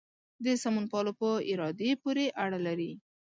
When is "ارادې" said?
1.51-1.91